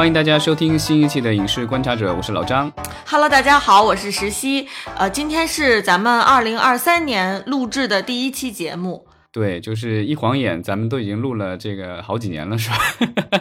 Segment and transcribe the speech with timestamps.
[0.00, 2.72] 欢迎大家收听新一期的影视观察者，我是老张。
[3.06, 4.66] Hello，大家好，我是石溪。
[4.96, 9.06] 呃，今天是咱们二零二三年录制的第一期节目。
[9.30, 12.76] 对，就是一晃眼，咱们都已经录了这个好几年了，是吧？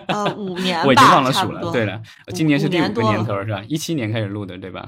[0.09, 1.31] 呃，五年吧， 我已经忘了。
[1.31, 1.71] 数了。
[1.71, 2.01] 对了，
[2.33, 3.61] 今年是第五年头，是吧？
[3.69, 4.83] 一七年开始录的，对吧？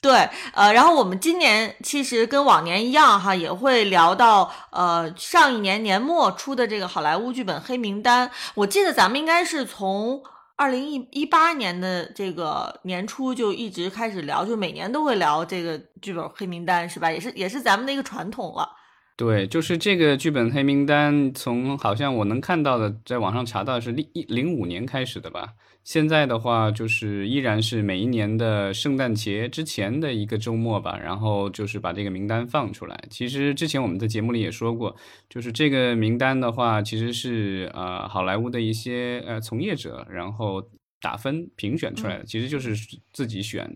[0.00, 8.30] 对，呃，然后我们今年其实跟往年一样哈，也会聊到呃上一年年末出的这个好莱坞剧本黑名单。
[8.54, 10.22] 我记得咱们应该是从
[10.58, 17.12] 二零一一八年的这个年初就一直开始聊，就每年都会聊这个剧本黑名单，是吧？
[17.12, 18.68] 也是也是咱们的一个传统了。
[19.16, 25.50] 对，就是这个剧本黑名单，从好像我能看到的，在网上查到是零一零五年开始的吧。
[25.88, 33.04] 现在的话，就是依然是每一年的圣诞节之前的一个周末吧，然后就是把这个名单放出来。
[33.08, 34.94] 其实之前我们在节目里也说过，
[35.30, 40.62] 就是这个名单的话，其实是呃好莱坞的一些呃从业者，然后
[41.00, 42.76] 打分评选出来的，其实就是
[43.14, 43.66] 自己选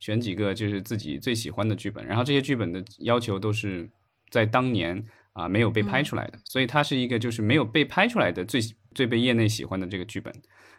[0.00, 3.88] 选几个就是自己最喜欢的剧本，然后这些剧本的要求都是
[4.28, 5.00] 在当年
[5.34, 8.60] 啊没有被拍出来的，所以它是一个就是没有被拍出来的最
[8.94, 10.32] 最被业内喜欢的这个剧本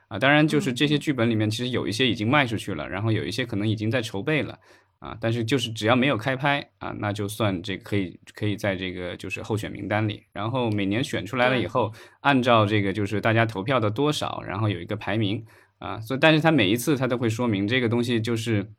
[0.08, 0.20] 啊。
[0.20, 4.58] 当然，就是这些剧本里面其实有一些已经卖出去了，然后有一些可能已经在筹备了
[5.00, 10.24] 啊，但是就是只要没有开拍啊，那就算这可以可以在这个就是候选名单里。
[10.32, 15.46] 然后每年选出来了以后，按照这个就是大家投票的多少，然后有一个排名
[15.80, 16.00] 啊。
[16.00, 18.72] 所以，但是他每一次他都会说明这个东西就是。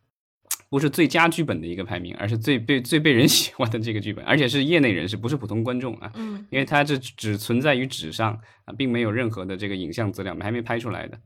[0.73, 6.11] 不是最佳剧本的一个排名，而是最被最被人 喜欢的这个剧本，而且是业内人士，不是普通观众啊。
[6.15, 8.33] 嗯，因为它这只存在于纸上
[8.65, 11.19] 啊，并没有任何的这个影像资料，还没拍出来的。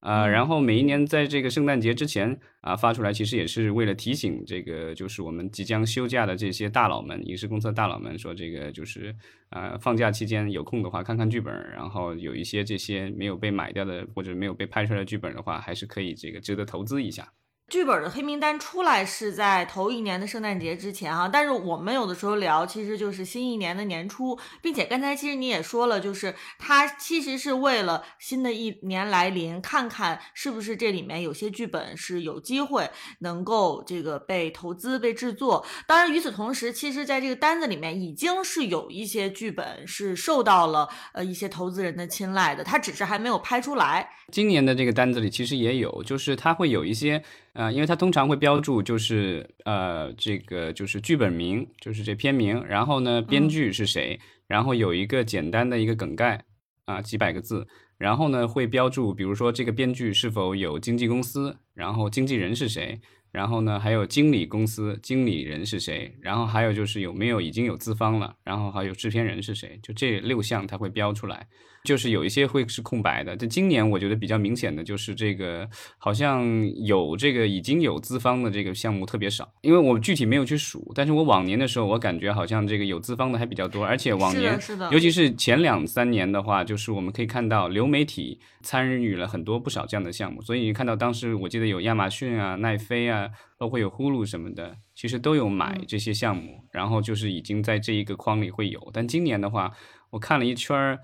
[0.00, 9.14] 啊，嗯然后每一年在这个圣诞节之前啊发出来，其实也是为了提醒这个就是我们即将休假的这些大佬们，影视公司的大佬们，说这个就是
[9.50, 17.28] 呃放假期间有空的话看看剧本，然后有一些这些没有被买掉的或者没有被拍出来的剧本的话，还是可以这个值得投资一下。
[17.74, 32.88] 剧本的黑名单出来是在头一年的圣诞节之前哈，但是我们有的时候聊，其实就是新一年的年初，并且刚才其实你也说了，就是它其实是为了新的一年来临，看看是不是这里面有些剧本是有机会
[33.18, 35.66] 能够这个被投资、被制作。
[35.88, 44.08] 当然，与此同时，其实在这个单子里面已经是有一些剧本是受到了呃一些投资人的青睐的，它只是还没有拍出来。
[44.30, 47.22] 今年的这个单子里其实也有，就是它会有一些，
[47.54, 56.44] 呃，因为它通常会标注就是呃这个就是剧本名，就是这片名，然后呢编剧是谁，然后有一个简单的一个梗概
[56.84, 57.66] 啊几百个字，
[57.96, 63.00] 然后呢会标注，比如说这个编剧是否有经纪公司，然后经纪人是谁，
[63.30, 71.46] 然后呢还有经理公司经理人是谁，然后还有就是有没有已经有资方了，然后还有制片人是谁，就这六项它会标出来。
[71.84, 75.68] 就是有一些会是空白的，但今年我觉得比较明显的就是这个，
[75.98, 76.42] 好像
[76.82, 93.28] 有这个已经有资方的这个项目特别少，因为我具体没有去数，但是我往年的时候，我感觉好像这个有资方的还比较多，而且往是年的，是的，尤其是前两三年的话，就是我们可以看到流媒体参与了很多不少这样的项目，所以你看到当时我记得有亚马逊啊、奈飞啊，
[93.58, 95.84] 包括有呼噜什么的，其实都有买嗯。
[95.86, 98.90] 这些项目，然后就是已经在这一个框里会有。
[98.90, 99.70] 但今年的话，
[100.10, 100.98] 我看了一圈儿，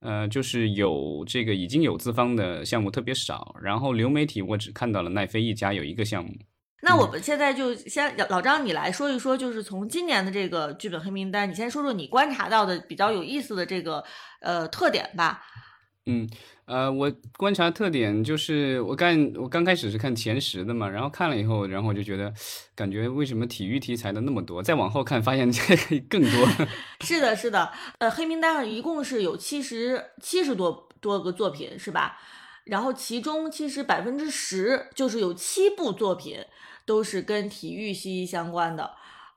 [0.00, 6.32] 呃，就是有这个已经有资方的项目特别少，然后流媒体我只看到了奈飞一家有一个项目。
[6.82, 14.02] 那我们现在就先老张，你来说一说，就是从今年的这个剧本黑名单，你先说说你观察到的比较有意思的这个
[14.40, 15.42] 呃特点吧。
[16.10, 16.28] 嗯，
[16.64, 22.32] 呃，我观察特点就是我刚我刚开始是看前十的嘛，然后看了以后，然后我就觉得，
[22.74, 24.60] 感觉为什么体育题材的那么多？
[24.60, 26.48] 再往后看，发现这个更多。
[27.06, 32.18] 是的，是的，呃，黑名单上一共是有七十七十多多个作品，是吧？
[32.64, 36.38] 然后其中其实百分之十就是有七部作品
[36.84, 38.90] 都是跟体育息息相关的。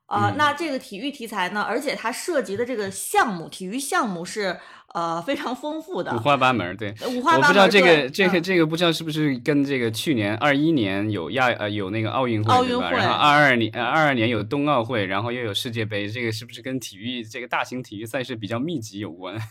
[0.06, 4.60] 啊、嗯那这个体育题材呢，而且它涉及的这个项目，体育项目是
[4.94, 6.94] 呃非常丰富的，五花八门儿，对。
[7.10, 7.42] 五花八门。
[7.42, 12.54] 我不知道这个这个嗯这个不知道是不是跟这个去年二一年有亚呃有那个奥运会？
[12.54, 19.36] 奥运会然后二二年呃二二年有冬奥会，然后又有世界杯，这个是不是跟体育这个大型体育赛事比较密集有关？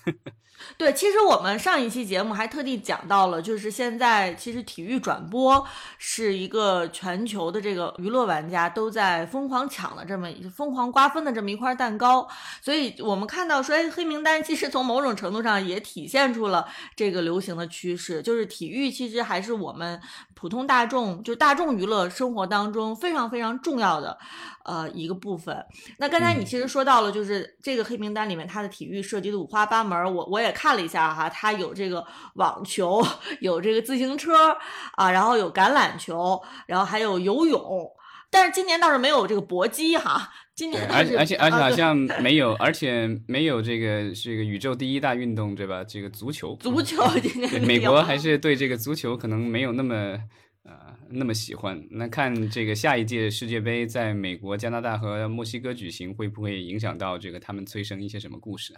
[0.78, 5.66] 对，其实我们上一期节目还特地讲到了，就是现在其实体育转播
[5.98, 12.28] 是一个全球的这个娱乐玩家都在疯狂抢的这么疯狂瓜分的这么一块蛋糕。
[12.60, 20.00] 所以我们看到说，哎，黑名单其实从某种程度上也体现出了这个流行的趋势，就是体育其实还是我们
[20.34, 24.18] 普通大众就大众娱乐生活当中非常非常重要的
[24.64, 25.64] 呃一个部分。
[25.98, 32.04] 那刚才你其实说到了，就是这个黑名单里面它的体育涉及的五花八门，我我也看了一下哈，它有这个
[32.34, 33.00] 网球，
[33.40, 34.56] 有这个自行车
[34.96, 37.88] 啊，然后有橄榄球，然后还有游泳。
[38.34, 45.82] 但是今年倒是没有这个搏击哈，今年而且而且而且好像没有，而且没有这个这个宇宙第一大运动对吧？
[45.82, 50.18] 这个足球，足球今年美国还是对这个足球可能没有那么
[50.64, 51.82] 呃那么喜欢。
[51.90, 58.74] 那看这个下一届世界杯在美国、加拿大和墨西哥举行，会不会影响到这个他们催生一些什么故事？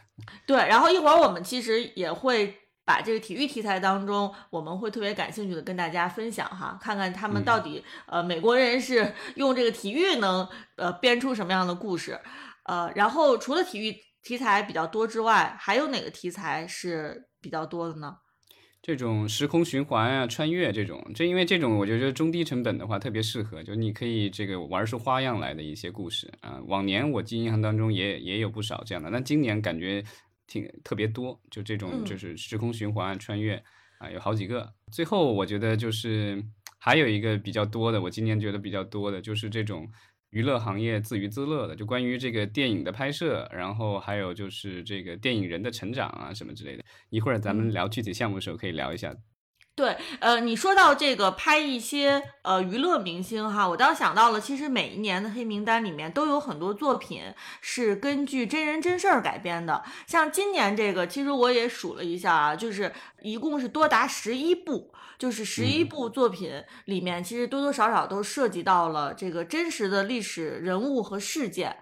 [0.47, 2.55] 对，然后一会儿我们其实也会。
[2.87, 10.47] 把这个体育题材当中，我们会特别感兴趣的跟大家分享哈，看看他们到底呃美国人是 用这个体育能
[10.77, 12.21] 呃编出什么样的故事，
[12.65, 18.17] 呃，然后除了体育题材比较多之外，还有哪个题材是比较多的呢？
[18.83, 26.61] 这种时空循环啊，穿越这种，这因为这种我觉得中低成本的话特别适合，就你可以这个玩出花样来的一些故事啊。
[26.67, 30.05] 往年我记印象当中也也有不少这样的，但今年感觉。
[30.47, 33.63] 挺特别多，就这种就是时空循环穿越
[33.99, 34.73] 啊，有好几个。
[34.93, 36.43] 最后我觉得就是
[36.79, 39.91] 还有一个比较多的，我今年觉得比较多的就是这种
[40.31, 46.85] 娱乐行业自娱自乐的，就关于这个电影的拍摄，然后还有就是这个电影人的成长啊什么之类的。
[47.09, 49.15] 一会儿咱们聊具体项目的时候可以聊一下。
[49.77, 57.23] 对，呃，你说到这个拍一些呃娱乐明星哈，我倒想到了，其实每一年的黑名单里面都有很多作品
[57.61, 59.83] 是根据真人真事儿改编的。
[60.07, 71.77] 像今年这个，其实我也数了一下啊，就是一共是多达十一部，就是十一部作品里面，其实多多少少都涉及到了这个真实的历史人物和事件。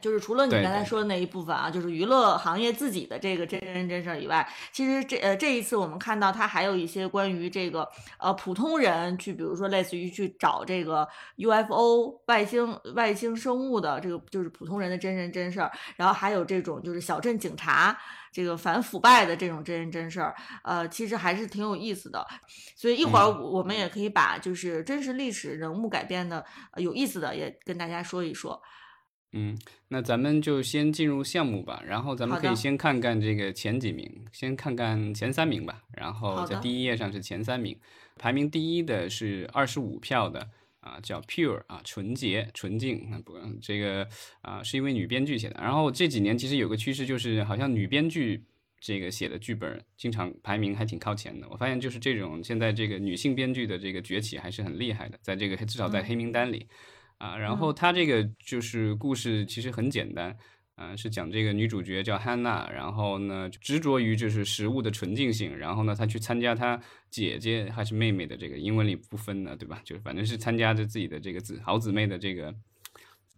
[0.00, 7.88] 就是除了你刚才说的那一部分啊，就是娱乐行业自己的这个真人真事儿以外，其实这呃这一次我们看到它还有一些关于这个
[8.18, 17.98] 呃普通人去，比如说类似于去找这个 UFO 外星外星生物的这个就是普通人的真人真事儿，然后还有这种就是小镇警察
[18.30, 22.26] 这个反腐败的这种真人真事儿，呃其实还是挺有意思的。
[22.76, 26.44] 所以一会儿我们也可以把就是真实历史人物改编的
[26.76, 28.60] 有意思的也跟大家说一说。
[29.38, 29.54] 嗯，
[29.88, 35.82] 那咱们就先进入项目吧，然后咱们可以先看看这个前几名，先看看前三名吧。
[35.94, 37.78] 然后在第一页上是前三名，
[38.16, 40.48] 排名第一的是二十五票的
[40.80, 43.08] 啊，叫 Pure 啊，纯洁、纯净。
[43.10, 44.08] 那不，这个
[44.40, 45.60] 啊是一位女编剧写的。
[45.60, 48.42] 然后这几年其实有个趋势，就是好像女编剧
[48.80, 51.46] 这个写的剧本经常排名还挺靠前的。
[51.50, 56.66] 我发现就是这种现在这个女性编剧的这个崛起还是很厉害的，在这个至少在黑名单里。
[57.18, 60.36] 啊，然后他这个就是故事其实很简单，
[60.76, 66.78] 嗯，是讲这个女主角叫汉娜，然后呢执着于就是食物的纯净性，然后呢她去参加她
[67.10, 69.80] 姐姐还是妹妹的这个英文里不分的，对吧？
[69.82, 72.54] 就是反正是参加着自己的这个姊好姊妹的这个，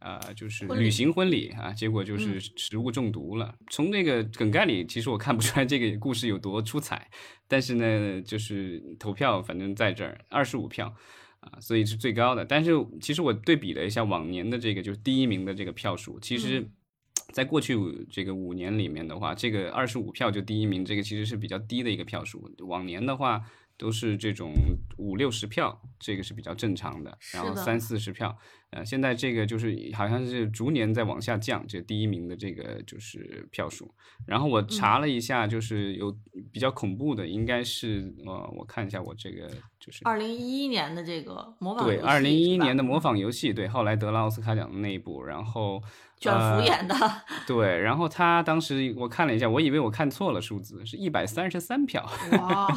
[0.01, 3.55] 呃，就是旅行婚礼啊，结果就是食物中毒了。
[3.71, 7.09] 从这个梗概里，其实我看不出来这个故事有多出彩，
[7.47, 10.93] 但是呢，就是投票反正在这儿二十五票。
[11.40, 12.44] 啊，所以是最高的。
[12.44, 16.69] 但是其实我对比了一下往年的这个，就是第一名的这个票数，其实，
[17.32, 17.76] 在过去
[18.11, 22.50] 这个五年里面的话，这个二十五票就第一名，这个其实是比较低的一个票数。
[22.61, 23.44] 往年的话。
[23.79, 24.53] 都是这种
[24.99, 27.17] 五六十票，这个是比较正常的。
[27.33, 28.37] 然后三四十票，
[28.71, 33.91] 呃，现在这个就是好像是逐年在往下降，这第一名的这个就是票数。
[34.27, 36.15] 然后我查了一下，就是有
[36.53, 45.82] 比较恐怖的，应该是呃，我看一下我这个就是二零一一年的这个模仿对，二零一一年的模仿游戏，对，后来得了奥斯卡奖的那一部，然后。
[46.20, 46.94] 卷福演的，
[47.46, 52.05] 对，然后他当时我看了一下，我以为我看错了数字，是一百三十三票。
[52.32, 52.69] 哇，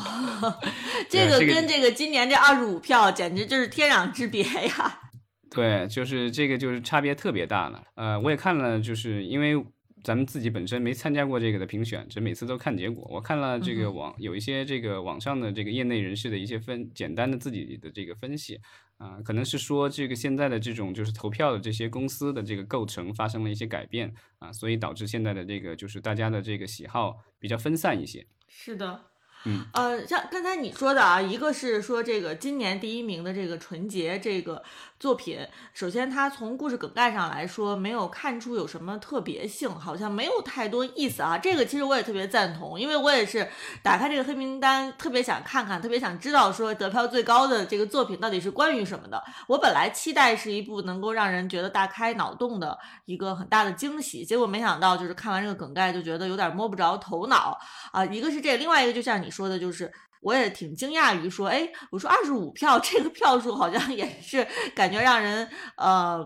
[1.10, 5.00] 这个跟这个今年这二十五票简直就是天壤之别呀！
[5.50, 7.84] 对，就是这个就是差别特别大了。
[7.96, 9.64] 呃，我也看了，就是因为。
[10.04, 13.08] 咱们自己本身没参加过这个的评选，只每次都看结果。
[13.12, 18.60] 我看了这个网有一些这个网上的这个业内人士的一些分简单的自己的这个分析
[19.02, 28.28] 啊，可能是说这个现在的这种就是投票的这些公司的这个构成发生了一些改变啊，所以导致现在的这个就是大家的这个喜好比较分散一些。
[28.48, 29.06] 是的。
[29.46, 34.64] 嗯，呃，像刚才你说的啊，一个是说这个今年第一名的这个《纯洁》这个
[35.02, 35.40] 作品，
[35.74, 41.40] 首先它从故事梗概上来说，没有看出有什么特别性，好像没有太多意思啊。
[41.40, 43.50] 这个其实我也特别赞同，因为我也是
[43.82, 49.20] 打开这个黑名单，特别想看看，特别想知道说得票最高的这个作品到底是关于什么的。
[49.48, 57.60] 我本来期待是一部能够让人觉得大开脑洞的一个很大的惊喜，结果没想到就是看完这个梗概就觉得有点摸不着头脑
[57.92, 58.06] 啊。
[58.06, 66.26] 一个是这，另外一个就像你说的，就是我也挺惊讶于说，哎，我说二十五票 这个票数好像也是感觉让人呃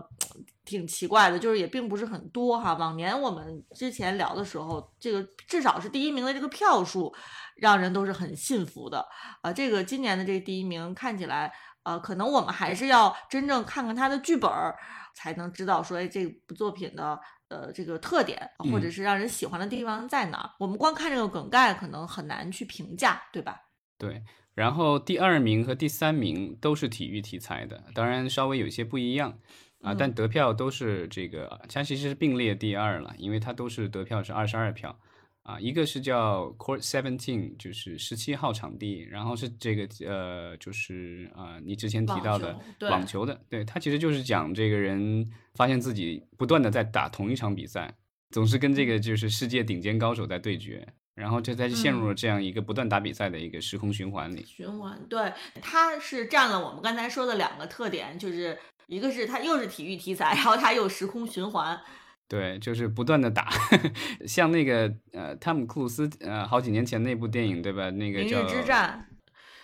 [0.64, 2.74] 挺奇怪的，就是也并不是很多哈。
[2.74, 7.14] 往年我们之前聊的时候，这个至少是第一名的这个票数
[7.56, 9.06] 让人都是很信服的
[9.42, 9.52] 啊。
[9.52, 14.76] 这个今年的这个第一名看起来，呃，可能我们还是要真正看看他的剧本儿，
[15.14, 17.18] 才能知道说，哎，这部作品的。
[17.48, 18.36] 呃，这个特点
[18.72, 20.50] 或者是让人喜欢的地方在哪儿？
[20.58, 23.56] 我们光看这个梗概，可能很难去评价，对吧？
[23.98, 24.22] 对。
[24.54, 29.38] 然后第二名和第三名都是体育题材的，当然稍微有些不一样
[29.82, 34.98] 啊，但得票都是这个，它其实是并列第二了，因为它都是得票是二十二票。
[35.42, 42.58] 啊，一个是叫 Court Seventeen，就是十七号场地，然后是这个呃，就是啊，你之前提到的
[42.90, 45.24] 网球的，对，他其实就是讲这个人
[45.54, 47.94] 发现自己不断的在打同一场比赛，
[48.30, 50.84] 总是跟这个就是世界顶尖高手在对决，
[51.16, 54.44] 然后这才陷入了这样一个不断打比赛的一个时空循环里。
[54.46, 58.56] 循环，对，它是占了我们刚才说的两个特点，就是
[58.86, 61.80] 一个是它又是体育题材，然后它又时空循环。
[62.28, 63.48] 对，就是不断的打，
[64.26, 67.88] 像那个呃，汤姆·克鲁斯呃，好几年前那部电影，对吧？
[67.92, 69.08] 那个叫《明日之战》，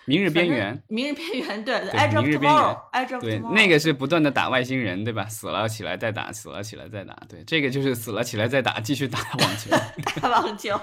[0.05, 5.25] 明日边缘，明日边缘，对，对，明日边缘，对，那个是不断的打外星人，对吧？
[5.25, 9.69] 死了起来再打，死了起来再打，对，这个就是死了起来再打，继续打网球，
[10.21, 10.79] 打网球。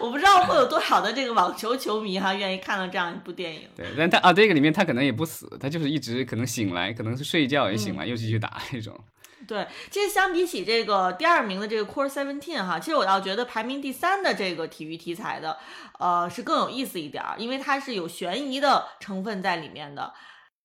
[0.00, 3.68] 我不知道会有多少的这个网球球迷哈，愿意看到这样一部电影。
[3.76, 8.98] 对，但他啊，这个里面他可能也不死，他就是一直可能醒来，可能是睡觉也醒来，又继续打那种。
[9.46, 15.58] 对，其实相比起这个第二名的这个 Core Seventeen 哈，其实我倒觉得排名第三的这个体育题材的，
[15.98, 20.14] 呃，是更有意思一点儿，因为它是有悬疑的成分在里面的。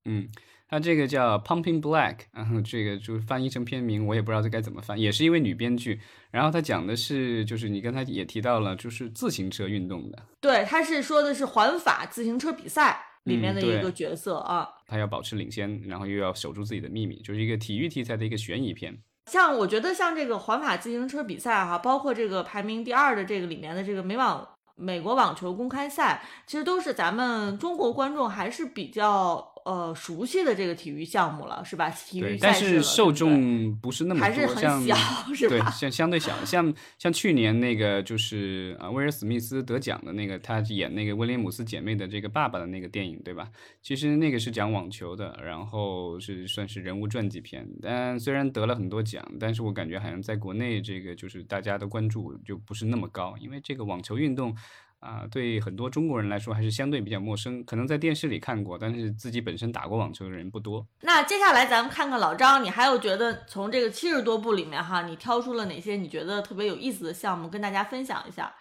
[0.06, 0.30] 嗯，
[0.70, 6.00] 它这个叫 Pumping Black，然 后这个就翻译成片名，我也不知道这该怎么翻，也是一位女编剧。
[6.32, 10.20] 然后它讲的是，就是你刚才也提到了，就是自行车运动的。
[10.40, 13.06] 对，它是说的是环法自行车比赛。
[13.26, 18.98] 里面的一个角色啊，他要保持领先，然后又要守住自己的秘密，就是一个体育题材的一个悬疑片。
[19.26, 29.54] 像我觉得像这个环法自行车比赛哈，包括这个排名第二的这个里面的这个美网美国网球公开赛，其实都是咱们中国观众还是比较。
[29.66, 31.90] 呃，熟悉的这个体育项目了，是吧？
[31.90, 34.96] 体育但是受众不是那么多，还是很小，
[35.34, 35.56] 是吧？
[35.58, 43.50] 对，相相对小，像像去年那个就是啊，威尔史密斯得奖的那个，他演那个威廉姆斯姐妹的这个爸爸的那个电影，对吧？
[43.82, 47.68] 其实那个是讲网球的，然后是算是人物传记片。
[47.82, 54.56] 但虽然得了很多奖，但是我感觉好像在国内这个就是大家的关注就不是那么高，因为这个网球运动。
[55.00, 60.86] 啊，对很多中国人来说还是相对比较陌生，可能在电视里看过，但是自己本身打过网球的人不多。
[61.02, 68.54] 那接下来咱们看看老张，你还有觉得从这个七十多部里面哈，你挑出了哪些你觉得特别有意思的项目，跟大家分享一下？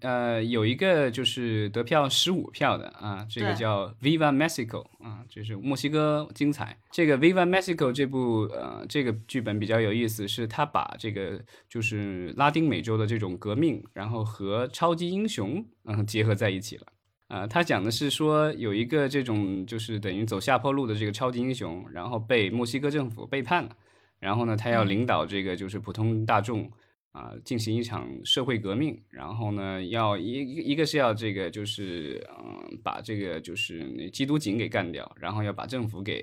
[0.00, 6.78] 呃，有一个就是得票十五票的啊，这个叫 Viva Mexico 啊，就是墨西哥精彩。
[6.90, 16.86] 这个 Viva Mexico 这部呃这个剧本比较有意思，是他把这个就是拉丁美洲的这种革命，然后和超级英雄嗯结合在一起了。
[17.28, 23.70] 啊，他讲的是说有一个这种就是等于走下坡路的这个超级英雄，然后被墨西哥政府背叛了，
[24.18, 26.70] 然后呢他要领导这个就是普通大众。
[27.12, 36.22] 啊，进行一场社会革命，然后呢，要一一个是要这个，就是嗯，把这个就是那缉毒警给干掉，然后要把政府给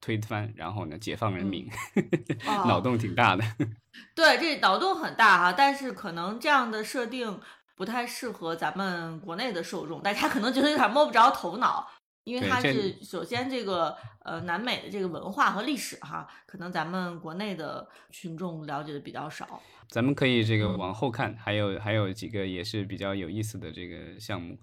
[0.00, 1.68] 推翻，然后呢，解放人民，
[2.66, 3.44] 脑洞挺大的。
[4.14, 7.40] 对，这脑洞很大哈，但是可能这样的设定
[7.74, 11.90] 不太适合咱们国内的受众，大家可能觉得有点摸不着头脑。
[12.26, 19.62] 因为它是首先这个呃南美的这个文化和历史哈，可能咱们国内的群众了解的比较少。
[19.88, 24.58] 咱们可以这个往后看，还有还有几个也是比较有意思的这个项目，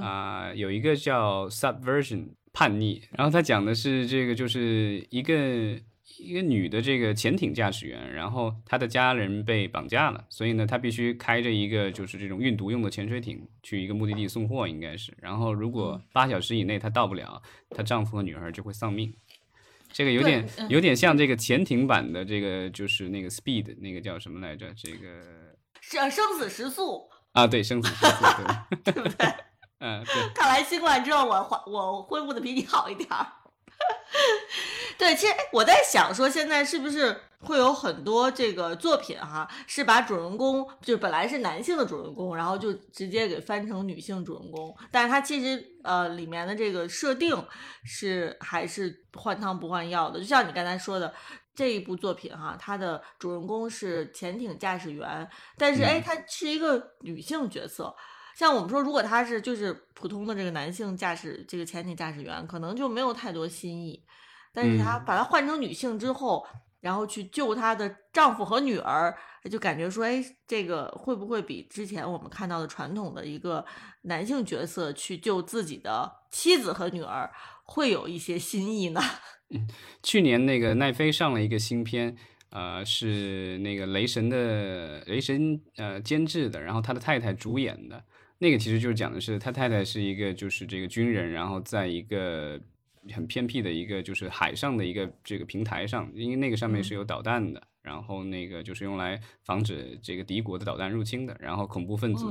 [0.00, 5.80] 啊，有一个叫 Subversion 叛逆，然后它讲的是这个就是一个。
[6.18, 15.16] 一个女的这个潜艇驾驶员，然后她的家人被绑架了，所以呢，她必须开着一个就是这种运毒用的潜水艇去一个目的地送货，应该是。
[15.20, 17.40] 然后如果八小时以内她到不了，
[17.70, 19.14] 她丈夫和女儿就会丧命。
[19.92, 24.72] 这个有点有点像这个潜艇版的这个就是那个 Speed 那个叫什么来着？
[24.74, 25.24] 这个
[25.80, 27.08] 生生死时速。
[27.32, 28.42] 啊，对，生死时速，
[28.84, 29.26] 对 对不对？
[29.78, 30.34] 嗯，对。
[30.34, 33.26] 看来新冠之后，我恢我恢复的比你好一点儿。
[34.98, 47.34] 对，其实我在想说，现在是不是会有很多这个作品哈，是把主人公就本来是男性的主人公，然后就直接给翻成女性主人公，但是它其实呃里面的这个设定
[47.84, 51.14] 是还是换汤不换药的，就像你刚才说的
[51.54, 55.26] 这一部作品哈，它的主人公是潜艇驾驶员，
[55.56, 57.94] 但是哎，她是一个女性角色。
[58.40, 64.02] 像我们说，如果他是就是普通的这个男性驾驶这个潜艇驾驶员，可能就没有太多新意。
[64.50, 66.46] 但是他把他换成女性之后，
[66.80, 69.14] 然后去救她的丈夫和女儿，
[69.50, 73.62] 就感觉说，哎，这个会不会比之前我们看到的传统的一个
[74.04, 77.30] 男性角色去救自己的妻子和女儿，
[77.64, 79.02] 会有一些新意呢？
[79.54, 79.68] 嗯，
[80.02, 82.16] 去年那个奈飞上了一个新片，
[82.48, 88.02] 呃，是那个雷神的雷神呃监制的，然后他的太太主演的。
[88.42, 92.58] 那个其实就是讲的是他太太是一个就是这个军人，然后在一个
[93.12, 102.24] 很偏僻的一个就是海上的一个这个平台上，因为那个上面是有导弹的，然后那个就是用来防止这个敌国的导弹入侵的，然后恐怖分子。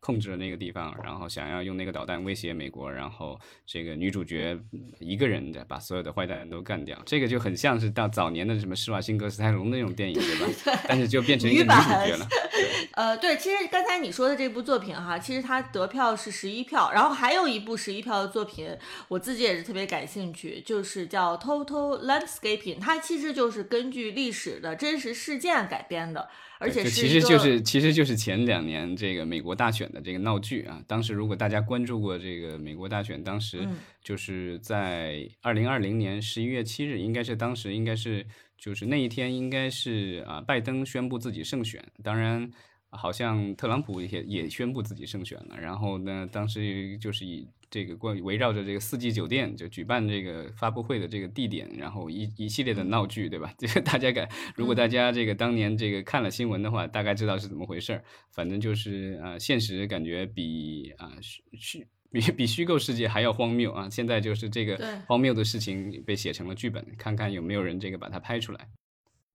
[0.00, 4.58] 控制了那个地方，然后想要用那个导弹威胁美国，然后这个女主角
[4.98, 10.80] 一个人的把所有的坏蛋都干掉，这个就很像是到早年的什么施瓦辛格、斯泰龙那种电影，对吧？
[10.88, 12.26] 但是就变成一个女主角了。
[12.94, 18.76] 呃，对，其实刚才你说的这部作品哈，其实它得票是十一票，然后还有一部十一票的作品，
[19.08, 26.28] 我自己也是特别感兴趣，就是叫《Total Landscaping》，它其实就是根据历史的真实事件改编的。
[26.60, 33.66] 而且其实就是其实就是前两年这个美国大选的这个闹剧啊，当时如果大家关注过这个美国大选，当时
[34.04, 38.26] 就是在二零二零年十一月七日，应该是当时应该是
[38.58, 42.50] 就是那一天应该是啊拜登宣布自己胜选，当然
[42.90, 47.48] 好像特朗普也也宣布自己胜选了，然后呢当时就是以。
[47.72, 53.54] 这个关围绕着这个四季酒店就举办这个发布会的这个地点，然后一一系列的闹剧，对吧？
[53.56, 58.02] 这个大家感，如果大家这个当年这个看了新闻的话，大概知道是怎么回事儿。
[58.32, 63.88] 反正就是啊，现实感觉比啊虚虚比比虚构世界还要荒谬啊！
[63.88, 68.66] 现在就是这个荒谬的事情被写成了剧本，看看有没有人这个把它拍出来。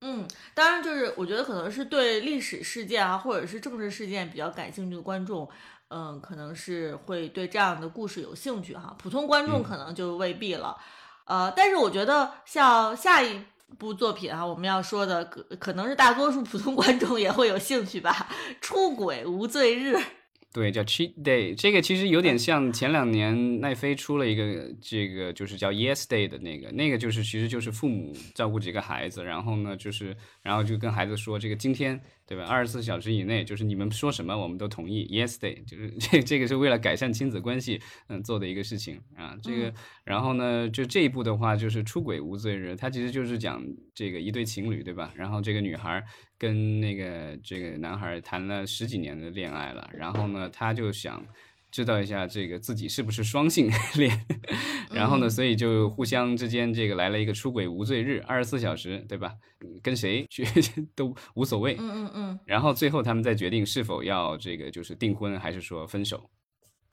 [0.02, 5.50] 嗯，当然就是我觉得可能是对历史事件啊，或者是政治事件比较感兴趣的观众。
[5.90, 10.76] 嗯，可能是会对这样的故事有兴趣哈，普通观众可能就未必了。
[11.26, 13.40] 呃，但是我觉得像下一
[13.78, 18.28] 部作品哈，我们要说的可可能是大多数普通观众也会有兴趣吧，
[18.60, 19.96] 《出轨无罪日》。
[20.56, 32.00] 对，叫 Cheat Day，这个其实有点像前两年奈飞出了一个这个，就是叫 Yes Day 的那个，那个就是其实就是父母照顾几个孩子，然后呢，就是然后就跟孩子说，这个今天。
[32.28, 32.44] 对吧？
[32.46, 35.06] 二十四小时以内，就是你们说什么我们都同意。
[35.12, 39.38] Yes day，就是 这这个是为了改善亲子关系，嗯，做的一个事情啊。
[39.44, 39.72] 这个，
[40.04, 43.64] 然后呢，就这一步的话，就是出轨无罪日，它其实就是讲
[43.94, 45.14] 这个一对情侣，对吧？
[45.16, 46.04] 然后这个女孩
[46.38, 51.26] 跟那个这个男孩谈了十几年的恋爱了，然后呢，他就想。
[51.72, 53.70] 知道一下这个自己是不是双性
[54.00, 54.26] 恋，
[54.92, 59.34] 然后呢，所以就互相之间这个来了一个出轨无罪日，二十四小时，对吧？
[59.84, 60.46] 跟谁去
[60.96, 61.76] 都无所谓。
[61.78, 62.40] 嗯嗯嗯。
[62.46, 66.30] 然后最后他们再决定是否要这个就是订婚还是说分手。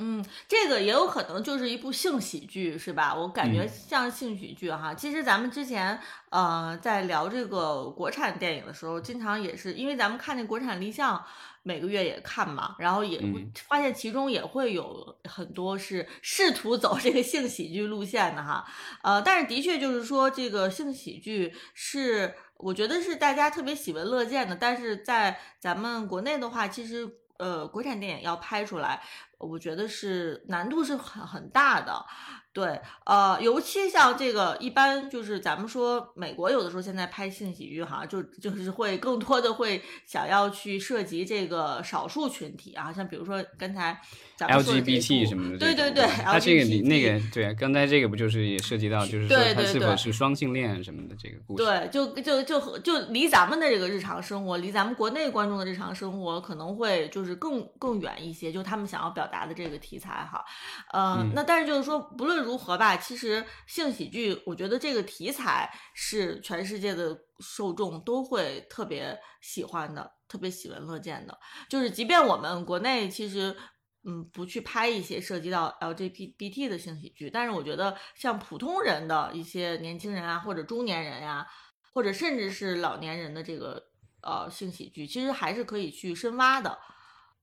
[0.02, 3.14] 嗯，这个也有可能就是一部性喜剧，是吧？
[3.14, 4.92] 我感觉像性喜剧哈。
[4.92, 11.24] 其实咱们之前呃在聊这个国产电影的时候，经常也是因为咱们看那国产立项。
[11.64, 18.66] 每个月也看嘛，然后也会发现其中也会有很多是试图走这个性喜剧路线的哈，
[19.04, 27.08] 呃，但是的确就是说这个性喜剧是我觉得是大家特别喜闻乐见的，但是在咱们国内的话，其实
[27.42, 29.02] 呃国产电影要拍出来，
[29.38, 32.06] 我觉得是难度是很很大的。
[32.52, 44.00] 对，呃，尤其像这个，一般就是咱们说美国有的时候现在拍性喜剧哈，就就是会更多的会想要去涉及这个少数群体啊，像比如说刚才
[44.34, 44.62] 咱们。
[44.62, 51.64] LGBT 什么的，对对对，他这个你那个对，刚才这个不就是也涉及到，就是说他是否是双性恋什么的这个故事？
[51.64, 60.44] 对，就就就就离咱们的这个日常生活，离咱们国内观众的日常生活可能会就是更更远一些，就他们想要表达的这个题材哈。
[60.92, 71.38] 呃，那但是就是说不论如何吧，其实性喜剧，我觉得这个题材是全世界的受众都会特别喜欢的，特别喜闻乐见的。
[71.68, 73.56] 就是即便我们国内其实。
[74.04, 81.46] 嗯，不去拍一些涉及到 LGBT 的性喜剧，但是我觉得像普通人的一些年轻人啊，或者中年人呀，
[81.92, 83.80] 或者甚至是老年人的这个
[84.20, 86.76] 呃性喜剧，其实还是可以去深挖的。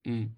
[0.04, 0.36] 嗯，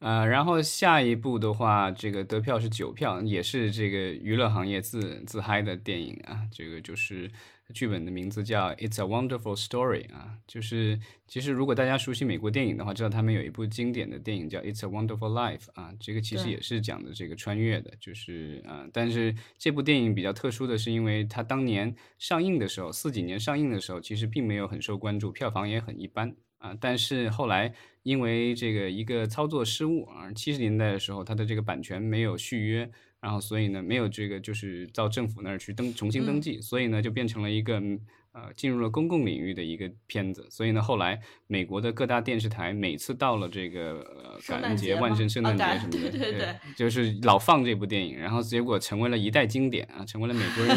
[0.00, 6.48] 呃，然后下一部的话，这个得票是九票，也是这个娱乐行业自自嗨的电影啊。
[6.50, 7.30] 这个就是
[7.74, 10.38] 剧本的名字叫《It's a Wonderful Story》啊。
[10.46, 15.92] 就是其实如果大家熟悉美国电影的话，知道他们有一部经典的电影叫《It's a Wonderful Life》啊。
[16.00, 26.34] 这个其实也是讲的这个穿越的，就是啊、呃但是这部电影比较特殊的是，因为它当年上映的时候，四几年上映的时候，其实并没有很受关注，票房也很一般。
[26.56, 38.00] 啊，但是后来因为这个一个操作失误啊，七十年代的时候，它的这个版权没有续约，然后所以呢，没有这个就是到政府那儿去登重新登嗯记，所以呢就变成了一个嗯
[38.32, 40.46] 呃进入了公共领域的一个片子。
[40.50, 50.74] 所以呢，后来美国的各大电视台每次到了这个呃感恩节、万圣圣诞节什么的，对对对就是老放这部电影，然后结果成为了一代经典啊，成为了美国人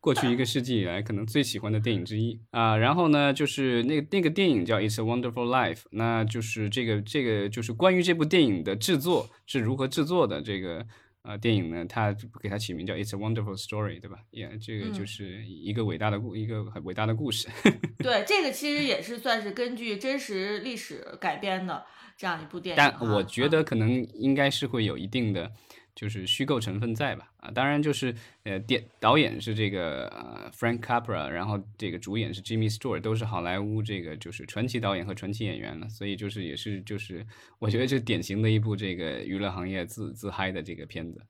[0.00, 2.76] 过去一个世纪以来可能最喜欢的电影之一啊。
[2.76, 10.86] 然后呢，就是那个那个电影叫《It's a Wonderful Life》，那就是这个这个就是关于这部电影的制作是如何制作的这个。
[11.22, 14.16] 呃，电影呢，它给它起名叫《It's a Wonderful Story》，对吧？
[14.30, 17.46] 也、这个就嗯是一个伟大的故，一个很伟大的故事。
[18.02, 21.84] 对，这个其实也是算是根据真实历史改编的
[22.16, 22.98] 这样一部电影但。
[23.06, 25.52] 我觉嗯得可能应该是会有一定的
[26.00, 27.30] 就是虚构成分在吧？
[27.36, 37.26] 啊，当然就是呃，电导演是这个呃 Frank Capra，然后这个主演是 Jimmy Stewart，都是好莱坞这个就是传奇导演和传奇演员了，所以就是也是就是
[37.58, 41.20] 我觉得这典型的一部这个娱乐行业自自嗨的这个片子。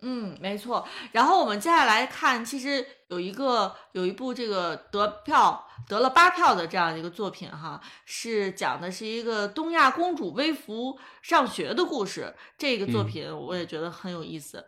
[0.00, 0.86] 嗯，没错。
[1.12, 12.34] 然后我们接下来看，其实有一个有一部这个得票得了八票的这样一个作品哈，是讲的是一个东亚公主微服上学的故事。
[12.56, 14.64] 这个作嗯品我也觉得很有意思。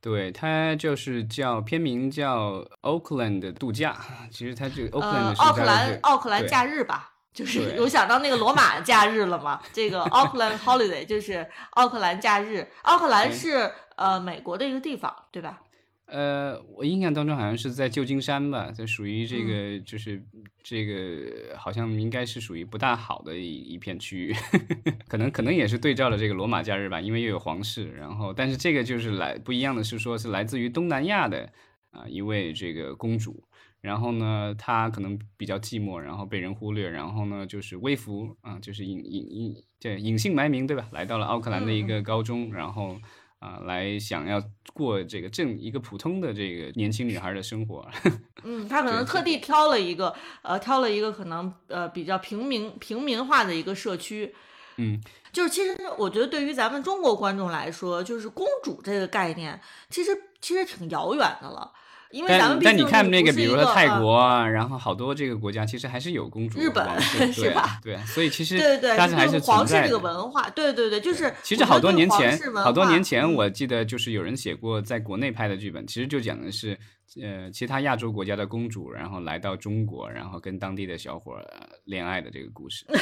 [0.00, 3.96] 对，它就是叫片名叫 Oakland 度假，
[4.30, 9.60] 其实它这个 Oakland 呃，奥克兰奥克兰假日吧，就是有想到那个罗马假日了吗？
[9.72, 12.70] 这个 Auckland Holiday 就是奥克兰假日。
[12.82, 15.60] 奥克兰是呃美国的一个地方，对吧？
[16.06, 20.24] 呃，我印象当中好像是在旧金山吧，这属于这嗯个、就是
[20.62, 24.34] 这个好像应该是属于不大好的一一片区域，
[25.06, 31.46] 可能可能也是对照了这个罗马假日吧，因为又有皇室，然后但是这个就是来不一样的是说是来自于东南亚的
[31.90, 33.44] 啊、一位这个公主，
[33.82, 40.88] 然后呢她可能比较寂寞，然后被人忽略，然后呢就是微服啊、就是隐隐隐对隐姓埋名对吧？
[40.90, 42.96] 来到了奥克兰的一嗯个高中，然后。
[43.38, 44.42] 啊，来想要
[44.74, 47.88] 过这个正一个普通的这个年轻女孩的生活，
[48.42, 54.34] 嗯，他可能特地挑了一个呃挑了一个可能呃比较平民平民化的一个社区。
[54.80, 55.00] 嗯，
[55.32, 61.72] 就是其实我觉得对于咱们中国观众来说，就是公主这个概念，其实其实挺遥远的了。
[62.10, 66.84] 因为咱但们但你看那个，比如说泰呃国啊，然后好多这个国家其实还是有公主、日本
[67.32, 69.98] 是吧对啊，所以其实对对对，但是还是存在皇室这个。
[69.98, 76.78] 文化，对对对，就是其实好多年前好多年前，嗯我记得就是有人写过在国内拍的剧本，其实就讲的是，
[77.20, 81.36] 呃，其他亚洲国家的公主，然后来到中国，然后跟当地的小伙
[81.84, 82.86] 恋爱的这个故事。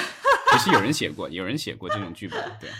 [0.52, 2.70] 其实有人写过，有人写过这种剧本，对。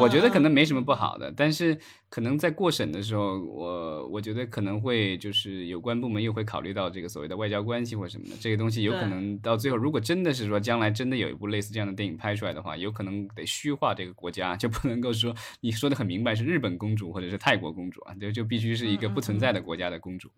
[0.00, 1.78] 我觉得可能没什么不好的，但是
[2.08, 20.30] 可能在过审的时候，我我觉得可能会就是有关部门又会考虑到这个所谓的外交关系或什么的，这个东西有可能到最后，如果真的是说将来真的有一部类似这样的电影拍出来的话，有可能得虚化这个国家，就不能够说你说的很明白是日本公主或者是泰国公主啊，就就必须是一个不存在的国家的公主。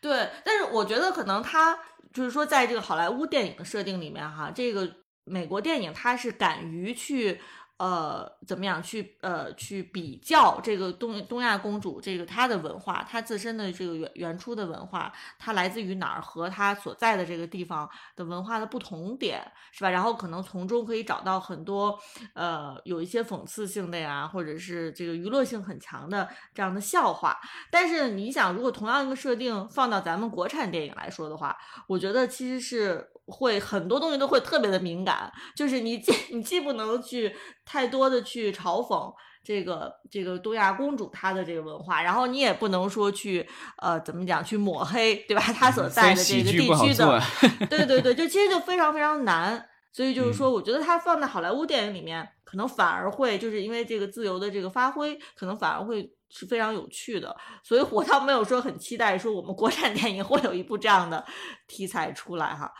[0.00, 1.78] 对，但是我觉得可能他
[2.12, 7.40] 就是说，在这个好莱坞电影的设定里面哈，这个美国电影它是敢于去
[7.76, 19.90] 呃怎么样去呃去比较这个东东亚公主这个她的文化，她自身的这个原原初的文化，它来自于哪儿和她所在的这个地方的文化的不同点，是吧？
[19.90, 21.98] 然后可能从中可以找到很多
[22.34, 27.38] 呃有一些讽刺性的呀，或者是这个娱乐性很强的这样的笑话。
[27.70, 31.56] 但是你想，如果同样一个设定放到咱们国产电影来说的话，
[31.88, 37.34] 我觉得其实是会很多东西都会特别的敏感，就是你既 你既不能去
[37.64, 39.12] 太多的去嘲讽。
[39.46, 45.42] 这个这个东亚公主她的这个文化，然后你也不能说去呃怎么讲去抹黑，对吧？
[45.42, 47.20] 她所在的这个地区的做，
[47.68, 49.68] 对对对，就其实就非常非常难。
[49.92, 57.36] 所以就是说，嗯我觉得它放在好莱坞电影里面，可能反而会就是因为这个自由的这个发挥，可能反而会是非常有趣的。
[57.62, 61.22] 所以我倒没有说很期待说我们国产 电影会有一部这样的
[61.68, 62.72] 题材出来哈。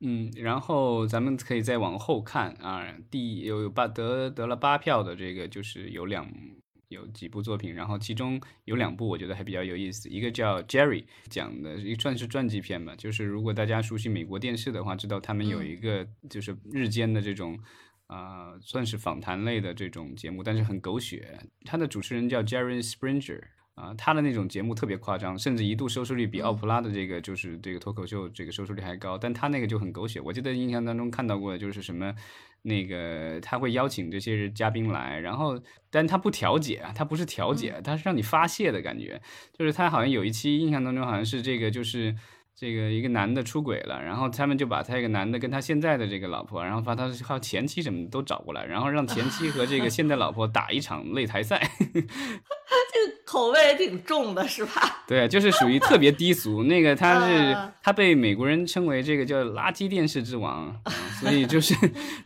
[0.00, 6.30] 嗯，然后咱们可以再往后看啊，第有八得得了八票的这个就是有两
[6.88, 17.58] 有几部作品，然后其中有两部我觉得还比较有意思，一个叫 Jerry，讲的一算是传记片吧，就是如果大家熟悉美国电视的话，知道他们有嗯一个就是日间的这种。
[18.12, 21.38] 啊、算是访谈类的这种节目，但是很狗血。
[21.64, 23.40] 他的主持人叫 Jerry Springer
[23.80, 30.20] 啊、他的那种节目特别夸张，甚至一度收视率比奥普拉的这个就是这个脱口秀这个收视率还高，但他那个就很狗血。
[30.20, 32.14] 我记得印象当中看到过，就是什么
[32.62, 35.58] 那个他会邀请这些嘉宾来，然后
[35.90, 39.20] 但他不调解啊，他不是调解，他是让你发泄的感觉。
[39.52, 42.14] 就是他好像有一期印象当中好像是这个就是。
[42.54, 51.60] 这个一个男的出轨了，然后他们就把他一个男的跟他现在的这个老婆，然后把他还有前妻什么的都找过来，然后让前妻和这个现在老婆打一场擂台赛。
[52.92, 55.04] 这个口味也挺重的，是吧？
[55.06, 56.64] 对，就是属于特别低俗。
[56.64, 61.74] 那个他是嗯他被美国人称为这个叫垃圾电视之王，啊所以就是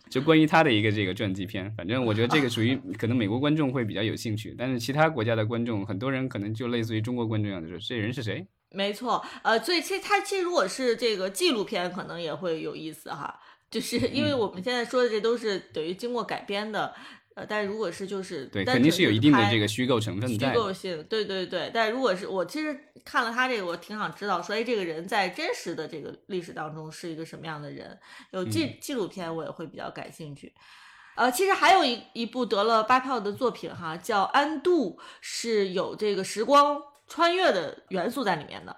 [0.08, 1.70] 就关于他的一个这个传记片。
[1.76, 8.46] 反正我觉得这个属于 可能美国观众会比较有兴趣，但是其他国家的观众，很多人可能就类似于中国观众一样，就是这人是谁？
[8.74, 16.94] 没错，呃，所以其实它其实如果是这个纪录片，可能也会有意思哈，就是因为嗯我们现在说的这都是等于经过改编的，
[17.34, 20.52] 呃，但如果是就是对，肯定是是有一定的这个虚构成分的。
[20.52, 21.70] 构性，对对对。
[21.72, 27.98] 但如果是我其实看了他这个，我挺想知道说，哎，这个人在真实的这个历史当中是一个什么样的人？
[28.30, 30.52] 有纪、嗯纪录片我也会比较感兴趣。
[31.16, 38.76] 呃，其实还有一一部得了八票的作品哈，叫《安度》，是有这个时光穿越的元素在里面的。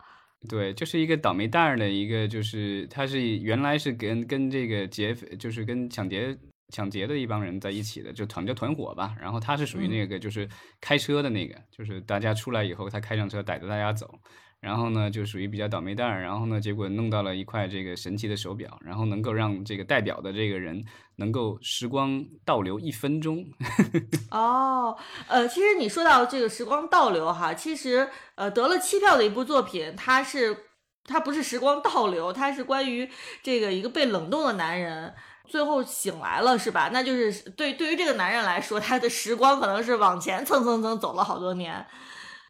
[0.48, 6.36] 对，就是一个倒霉蛋儿的一个，就是他是原来是跟跟这个劫匪，就是跟抢劫
[6.68, 9.16] 抢劫的一帮人在一起的，就团叫团伙吧。
[9.20, 10.48] 然后他是属于那个就是
[10.80, 14.18] 开车的那个，就是大家出来以后，他开上车带着大家走。
[14.66, 16.20] 然后呢，就属于比较倒霉蛋儿。
[16.20, 20.84] 然后呢，结果弄到了一块这个神奇的手表，然后能够让这个代表的这个人
[21.18, 23.46] 能够时光倒流一分钟。
[24.32, 24.96] 哦，
[25.28, 30.56] 呃，其实你说到这个时光倒流哈，其实呃得了七票的一部作品，它是
[31.04, 33.08] 它不是时光倒流，它是关于
[33.44, 35.14] 这个一个被冷冻的男人。
[35.48, 36.90] 最后醒来了是吧？
[36.92, 41.86] 那就是对对于这个男人来说，他的时光可能是往前蹭蹭蹭走了好多年。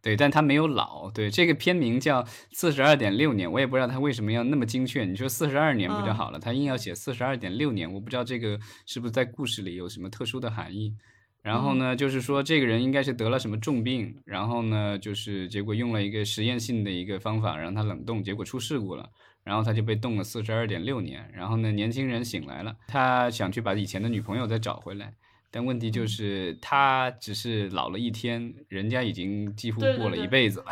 [0.07, 1.11] 对，但他没有老。
[1.11, 5.05] 对，这个片名叫四十二点六年，我也不知道他为什么要那么精确。
[5.05, 6.39] 你说四十二年不就嗯好了？
[6.39, 10.95] 他硬要写四十二点六年，我不知道这个是不是在故事里有什么特殊的含义。
[11.43, 19.11] 然后呢，就是说这个人应该是得了什么重病，然后呢，就是结果用了一个实验性的一个方法让他冷冻，结果出事故了，
[19.43, 21.29] 然后他就被冻了四十二点六年。
[21.35, 25.15] 然后呢，年轻人醒来了，他想去把以前的女朋友再找回来。
[25.57, 30.67] 但问题就是，他只是老了一天，人家已经几乎过了一辈子了。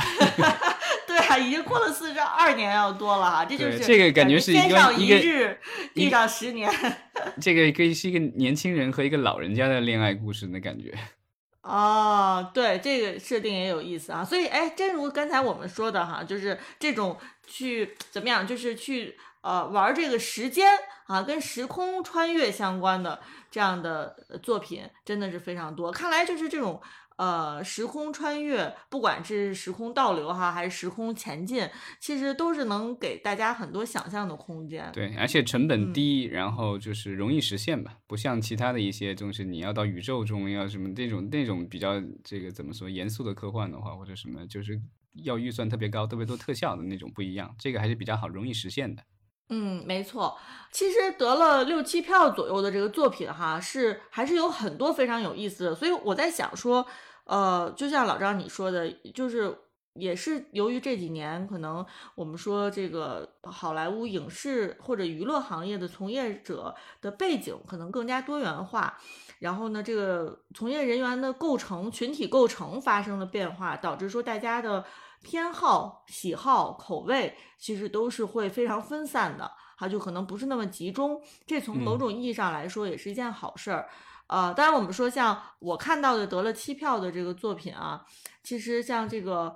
[1.08, 5.58] 对啊，已经过了四十二年要多了哈，这就是这个感觉是一天上个一个日，
[5.94, 6.70] 地上十年。
[7.40, 10.92] 这个可以是一个年轻人和一个老人家的恋爱故事的感觉。
[11.62, 14.22] 哦，对，这个设定也有意思啊。
[14.22, 17.16] 所以，哎，正如刚才我们说的哈，就是这种
[17.46, 20.68] 去怎么样，就是去呃玩这个时间
[21.06, 25.90] 啊，跟时空穿越相关的这样的呃作品，真的是非常多。
[25.92, 26.80] 看来就是这种
[27.16, 31.68] 呃时空穿越，不管是时空倒流哈，还是时空前进，
[32.00, 34.90] 其实都是能给大家很多想象的空间。
[34.92, 44.80] 对，而且成本嗯低，然后就是容易实现吧，不像其他的一些东西，你要到宇宙中要什么那种那种比较这个怎么说严肃的科幻的话，或者什么就是
[45.22, 49.02] 要预算特别高、特别多特效的那种不一样，这个还是比较好容易实现的。
[49.50, 50.38] 嗯，没错，
[50.72, 56.84] 其实得了六七票左右的这个作品哈，是还是有很多非常有意思的，所以我在想说，
[57.24, 59.54] 呃，就像老张你说的，就是
[59.92, 68.98] 也是由于这几年可能我们说这个好莱坞影视或者娱乐行业的从业者的背景可能更加多元化，
[69.40, 74.84] 然后呢，这个从业人员的构成、群体构成发生了变化，导致说大家的
[75.24, 81.20] 偏好、喜好、口味其实都是会非常分散的，它就可能不是那么集中。
[81.46, 83.88] 这从某嗯种意义上来说也是一件好事儿。
[84.26, 88.04] 呃，当然我们说像我看到的得了七票的这个作品啊，
[88.42, 89.54] 其实像这个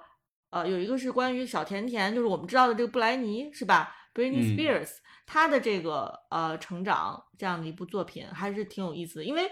[0.51, 4.89] 呃有一个是关于小甜甜，就是我们知道的这个布莱尼是吧？Britney 嗯 Spears，、
[5.27, 9.51] 他的这个呃成长这样的一部作品还是挺有意思的，因为，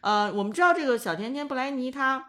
[0.00, 2.24] 呃，我们知道这个小甜甜布莱尼，她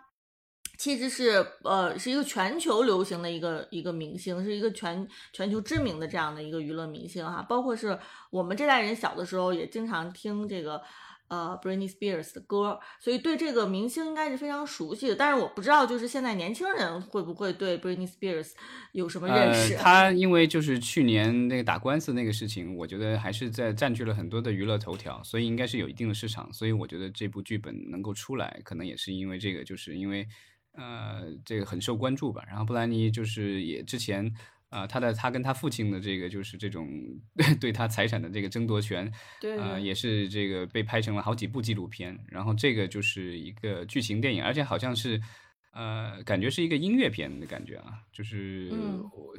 [0.77, 7.41] 其实是呃是一个全球流行的一个一个明星，是一个全全球知名的这样的一个娱乐明星哈。
[7.41, 7.97] 包括是
[8.29, 10.81] 我们这代人小的时候也经常听这个
[11.29, 15.15] 呃 Britney Spears 的歌，所以对这个明星应该是非常熟悉的。
[15.15, 18.51] 但是我不知道就是现在年轻人会不会对 Britney Spears
[18.93, 19.73] 有什么认识？
[19.73, 19.81] 呃。
[19.81, 26.53] 他因为就是去年那个打官司那个事情，我觉得还是在占据了很多的娱乐头条，所以应该是有一定的市场。
[26.53, 30.25] 所以我觉得这部剧本能够出来，可能也是因为这个，就是因为
[30.77, 32.41] 呃这个很受关注吧。
[32.47, 34.33] 然后布兰妮就是也之前
[34.69, 36.87] 啊，他的他跟他父亲的这个就是这种
[37.59, 39.11] 对他财产的这个争夺权，
[39.41, 42.17] 对，呃，也是这个被拍成了好几部纪录片。
[42.29, 45.21] 然后这个就是一个剧情电影，而且好像是
[45.71, 48.71] 呃，感觉是一个音乐片的感觉啊，就是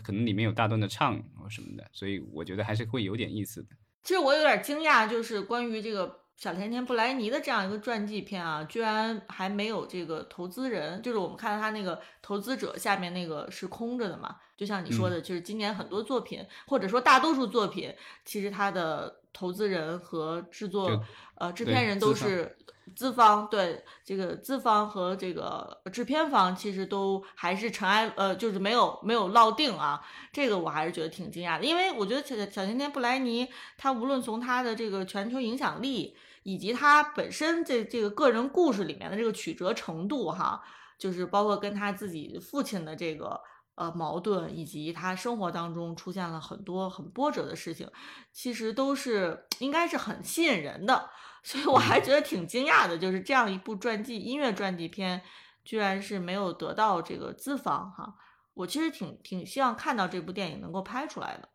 [0.02, 1.16] 可能里面有大段的唱
[1.48, 3.68] 什么的，所以我觉得还是会有点意思的。
[4.02, 6.27] 其实我有点惊讶，就是关于这个。
[6.38, 14.36] 小甜甜布莱尼的这样一个传记片啊，居然还没有这个投资人，就是我们看到他那个投资者下面那个是空着的嘛？
[14.56, 17.92] 就像你说的，就是今年很多作品，或者说大多数作品，
[18.24, 22.56] 其实他的投资人和制作呃制片人都是。
[22.96, 30.02] 资方对这个资方和这个制片方其实都还是尘埃，呃，就是没有没有落定啊。
[30.32, 33.46] 这个我还是觉得挺惊讶的，因为我觉得小小甜甜布莱尼，
[33.76, 36.16] 他无论从他的这个全球影响力，
[36.48, 40.62] 以及他本身这这个个人故事里面的这个曲折程度，哈，
[40.98, 43.38] 就是包括跟他自己父亲的这个
[43.74, 47.86] 呃矛盾，以及他生活当中出现了很多很波折的事情，
[48.32, 51.10] 其实都是应该是很吸引人的。
[51.42, 55.20] 所以我还觉得挺惊讶的，就是这样一部传记音乐传记片，
[55.64, 58.14] 居然是没有得到这个资方哈。
[58.54, 61.48] 我其实挺挺希望看到这部电影能够拍出来的。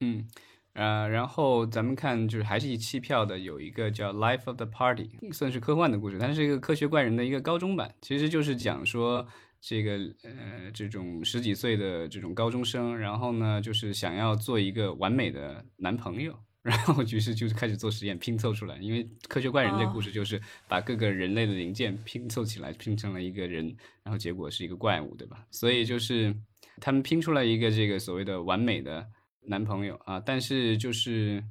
[0.00, 0.28] 嗯，
[0.74, 9.26] 呃，然后咱们看就是还是一期票的，有一个叫《Life of the Party》，算是科幻的故事，它是一个科学怪人的一个高中版，其实就是讲说
[9.60, 16.38] 这个呃这种十几岁的这种高中生，然后呢就是想要做一个完美的男朋友。
[16.64, 18.78] 然后于是就是开始做实验，拼凑出来。
[18.78, 23.66] 因为科学怪人这故事就是把各个人类的零件拼凑起来，拼成了一个人，
[24.02, 25.44] 然后结果是一个怪物，对吧？
[25.50, 26.34] 所以就是
[26.80, 29.06] 他们拼出了一个这个所谓的完美的
[29.46, 30.20] 男朋友啊。
[30.20, 31.42] 但是就是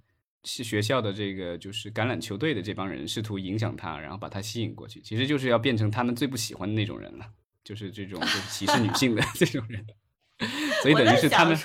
[0.43, 7.25] 是学校的这个就是橄榄球队的这帮人试图影响他，然后把他吸引过去，其实就是要变成他们最不喜欢的那种人了，
[7.63, 9.85] 就是这种就是歧视女性的 这种人。
[10.81, 11.57] 所以等于是他们。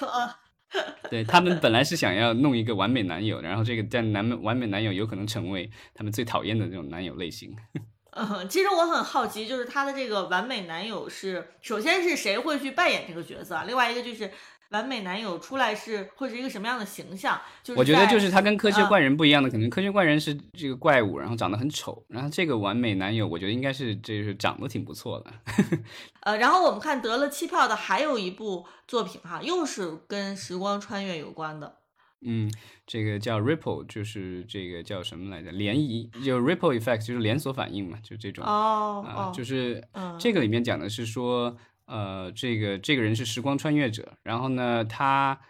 [1.09, 7.57] 对他们本来是想要弄一个完美男友，然后这个但男完美男友有可能成为他们最讨厌的那种男友类型。
[8.13, 13.65] 嗯，其实我很好奇，就是他的这个完美男友是，首先是谁会去扮演这个角色啊？
[13.67, 14.31] 另外一个就是。
[14.71, 17.41] 完美男友出来是会是一个什么样的形象？
[17.63, 25.33] 就是我觉得就是他跟科学怪人不一样的，可能科学怪人是这个怪物，然后长得很丑，然后这个完美男友，我觉得应该是就是长得挺不错的。
[26.21, 31.77] 呃，然后我们看得了七票的还有一部作品哈，又是跟时光穿越有关的。
[32.21, 32.53] 嗯，
[32.87, 35.51] 这个叫 Ripple，就是这个叫什么来着？
[35.53, 38.45] 涟漪，就 Ripple Effect，就是连锁反应嘛，就这种。
[38.45, 39.83] 哦哦，就是
[40.19, 41.57] 这个里面讲的是说。
[41.89, 45.41] 呃，这个这个人是时光穿越者，然后呢，他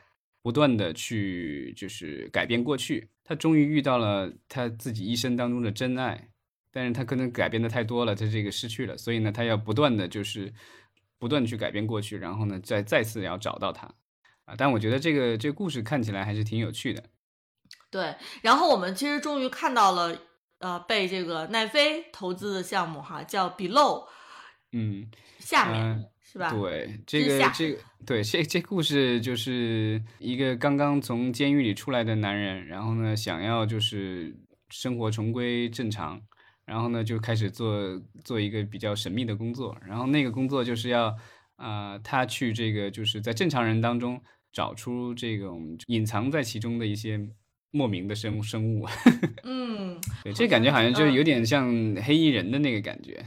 [0.40, 6.30] 不断的去就是改变过去，他终于遇到了他自己一生当中的真爱，
[6.70, 10.54] 但是他可能改变的太多了，他这个失去了，所以呢，他要不断的就是
[11.18, 13.92] 不断的去改变过去，然后呢，再再次要找到他
[14.44, 14.54] 啊。
[14.56, 17.02] 但我觉得这个这个故事看起来还是挺有趣的。
[17.90, 20.16] 对，然后我们其实终于看到了，
[20.60, 24.06] 呃，被这个奈飞投资的项目哈，叫 Below，
[24.70, 26.08] 嗯，下面。
[26.30, 26.52] 是吧？
[26.52, 34.36] 对，这个这个对这这故事就是一个刚刚从监狱里出来的男人，然后呢想要就是
[34.68, 36.20] 生活重归正常，
[36.66, 41.16] 然后呢就开始做做一个比较神秘的工作，然后那个工作就是要
[41.56, 44.20] 啊他去这个就是在正常人当中
[44.52, 47.18] 找出这种隐藏在其中的一些
[47.70, 48.86] 莫名的生生物。
[49.44, 53.24] 嗯，对，这感觉好像就有点像黑衣人的那个感觉。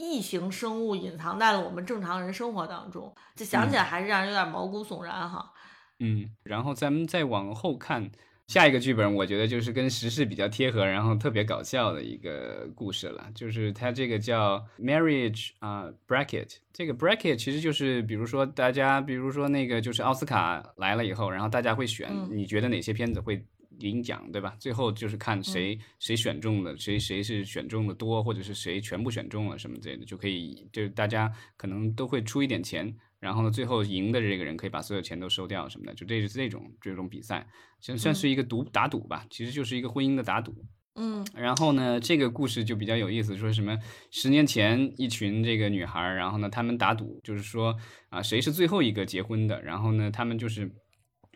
[0.00, 5.52] 异形生物隐藏在了我们正常人生活当中，这想起来还是让人有点毛骨悚然哈。
[5.98, 8.10] 嗯，然后咱们再往后看
[8.46, 13.28] 下一个剧本，我觉得就是跟时事比较贴合，然后特别搞笑的一个故事了。
[13.34, 23.44] 就是它这个叫 Marriage 啊 Bracket，这个 Bracket 其实就是比如说大家，比如说那个就是奥斯卡来了以后，然后大家会选，你觉得哪些片子会？
[23.80, 24.54] 领奖对吧？
[24.60, 37.46] 最后就是看谁谁选中的，谁谁是选中的多，或者是谁全部选中了什么之类的，就可以就是大家可能都会出一点钱，然后呢，最后赢的这个人可以把所有钱都收掉什么的，就这是这种这种比赛，
[37.80, 40.54] 算算是一个赌打赌吧，其实就是一个婚姻的打赌。
[40.96, 43.78] 嗯，然后呢，这个故事就比较有意思，说什么
[44.10, 47.74] 十年前一群这个女孩，然后呢，他们打赌，就是说
[48.10, 50.70] 啊，谁是最后一个结婚的，然后呢，他们就是。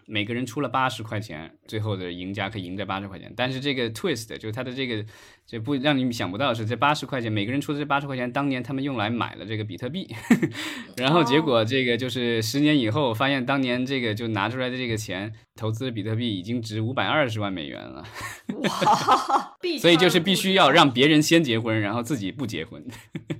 [0.07, 3.33] 每个人出了八十块钱，最后的赢家可以赢这八十块钱。
[3.37, 5.05] 但是这个 twist 就是它的这个，
[5.47, 10.09] 这不让你想不到的是，这八十块钱每个人出的这八十块钱，当年他们用来买了这个比特币，
[10.97, 18.05] 然后结果这个就是十年以后发现，当年这个就拿出来的这个钱投资比特币已经值五百二十万美元了。
[18.49, 19.55] 哇！
[19.81, 22.83] 所以就是必须要让别人先结婚，然后自己不结婚。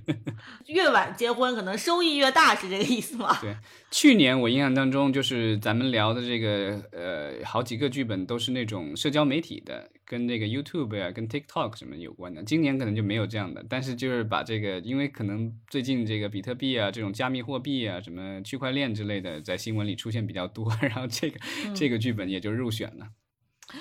[0.67, 3.37] 越晚结婚，可能收益越大，是这个意思吗？
[3.41, 3.55] 对，
[3.91, 12.43] 去年我印象当中，就是咱们聊的这个，呃，好几个剧本都是那种社交媒体的，跟那个 YouTube 啊、跟 TikTok 什么有关的。
[12.43, 21.39] 今年可能就没有这样的，但是就是把这个，因为可能最近这个比特币啊、这种加密货币啊、什么区块链之类的，在新闻里出现比较多， 然后这个
[21.75, 23.07] 这个剧本也就入选了。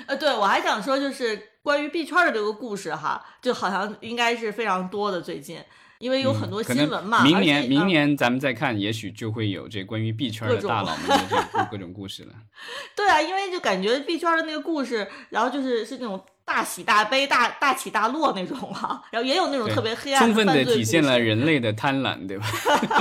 [0.06, 5.58] 呃，对我还想说，就是关于币圈的这个故事哈，就好像应该是非常多的最近。
[5.98, 12.32] 因为有很多新闻嘛，明年明年咱们再看，也许就会有这关于币圈的大佬们的这各种故事了。
[12.96, 22.46] 对啊，因为就感觉币圈的那个故事，然后就是是那种大喜大悲、大大起大落那种啊，然后也有那种特别黑暗、充分的体现了人类的贪婪，对吧？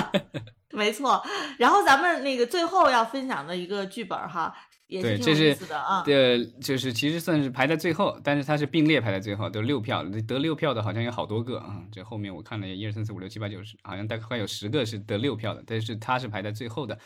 [0.72, 1.24] 没错。
[1.58, 4.56] 然后咱们那个最后要分享的一个剧本哈。
[5.02, 5.58] 对，这是
[6.06, 11.84] 对，就是其实算是排在最后，但是它是并列排在最后，都六票，得六票的好像有好多个啊。
[11.92, 16.98] 这后面我看了一二三四五六七八九十，好像大概快有十个是得六票的，但是它是排在最后的，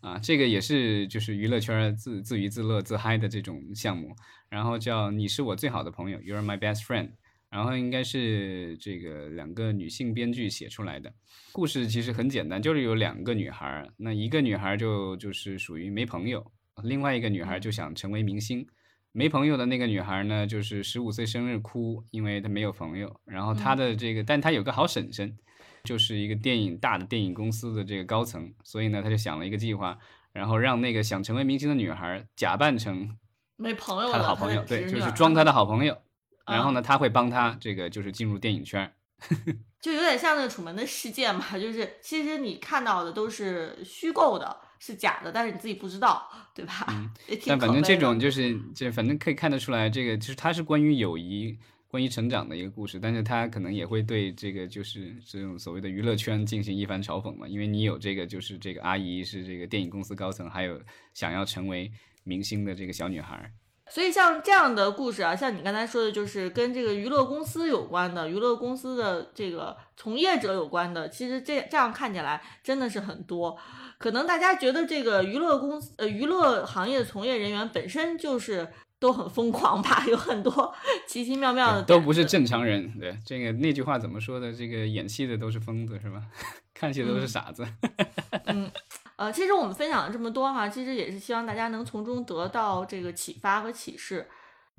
[0.00, 4.14] 啊，这个也是就是娱乐圈自自娱自乐自嗨的这种项目。
[4.48, 7.10] 然后叫你是我最好的朋友，You're my best friend。
[7.50, 11.12] 然后应该是这个两个女性编剧写出来的
[11.52, 16.44] 故事，其实很简单，就是有两个女孩，那一个女孩就就是属于没朋友。
[16.82, 18.66] 另外一个女孩就想成为明星，
[19.12, 23.20] 没朋友的那个女孩呢，就是十五岁生日哭，因为她没有朋友。
[23.24, 25.36] 然后她的这个，但她有个好婶婶，
[25.84, 29.98] 就是一个电影大的电影公司的这个高层，所以呢，她就想了一个计划，
[30.32, 33.16] 然后让那个想成为明星的女孩假扮成
[33.56, 35.96] 没朋友她的好朋友，对，就是装她的好朋友。
[36.46, 38.92] 然后呢，他会帮她这个就是进入电影圈，
[39.80, 44.54] 就有点像那个《楚门的世界》嘛，就是其实你看到的都是虚构的。
[44.86, 46.84] 是假的，但是你自己不知道，对吧？
[46.90, 47.10] 嗯，
[47.46, 51.56] 但反正这种就是，这反正可以看得出来，这个就是它是关于友谊、
[51.88, 60.78] 关于成长的一个故事，但是它可能也会对这个就是这种所谓的娱乐圈进行一番嘲讽嘛，因为你有这个就是这个阿姨是这个电影公司高层，还有
[61.14, 61.90] 想要成为
[62.22, 63.50] 明星的这个小女孩。
[63.90, 73.58] 所以像这样的故事啊，像你刚才说的，就是跟这个娱乐公司有关的，娱乐公司的这个从业者有关的，其实这这样看起来真的是很多。
[74.04, 80.74] 可能大家觉得这个娱乐公司呃娱乐行业的从业人员本身就是都很疯狂吧，有很多
[81.08, 82.92] 奇奇妙妙的，都不是正常人。
[83.00, 84.52] 对这个那句话怎么说的？
[84.52, 86.20] 这个演戏的都是疯子是吧？
[86.74, 87.66] 看戏的都是傻子。
[88.44, 88.70] 嗯。
[89.16, 94.28] 呃，其实我们分享了这么多哈，其实也是希望大家能从中得到这个启发和启示。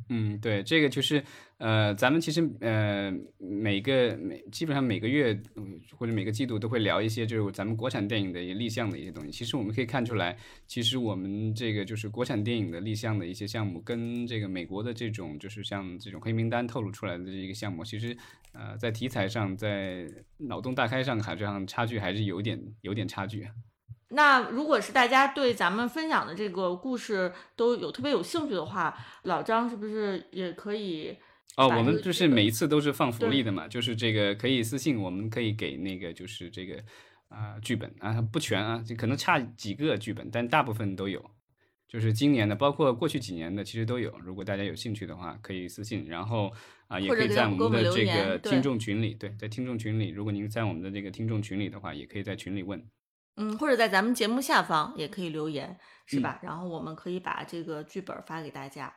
[0.09, 1.23] 嗯，对，这个就是
[1.57, 5.41] 呃，咱们其实呃，每个每基本上每个月
[5.97, 9.31] 或者每个季度都会聊一些就是咱们国产电影的一些立项的一些东西。
[9.31, 10.37] 其实我们可以看出来，
[10.67, 18.15] 其实我们这个就是国产电影的立项的一些项目，跟这个美国的这种就是像这种黑名单透露出来的这一个项目，其实
[18.51, 23.47] 呃，在题材上，在脑洞大开上，好像差距还是有点有点差距。
[24.10, 31.18] 那如果是大家对咱们分享的这个故事都有特别有兴趣的话，老张是不是也可以？
[31.58, 36.76] 哦，我们就是每一次都是放福利的嘛，就是这个可以私信，我们可以给那个就是这个
[37.30, 41.24] 啊剧本啊不全啊，就可能差几个剧本，但大部分都有。
[41.88, 44.12] 就是今年的，包括过去几年的，其实都有。
[44.20, 46.51] 如果大家有兴趣的话，可以私信，然后
[46.88, 52.84] 啊也可以在我们的这个听众群里，对，在听众群里，如果您在我们的这个听众群里的话，也可以在群里问。
[53.38, 56.39] 嗯，或者在咱们节目下方也可以留言，是吧？
[56.41, 58.93] 然后我们可以把这个剧本发给大家。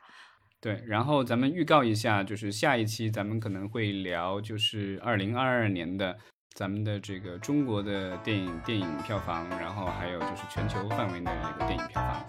[0.61, 6.17] 对，然后咱们预告一下，就是下一期咱们可能会聊，就是二零二二年的
[6.53, 12.25] 咱们的这个中国的电影电影票房，然后还有就是全球范围内的一个电影票房。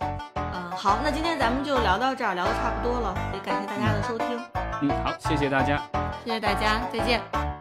[0.52, 4.26] 嗯，好，那今天咱们就聊到这儿，聊的差不多了，也感谢大家的收听。
[4.82, 5.80] 嗯，好，谢谢大家，
[6.24, 7.59] 谢谢大家，再见。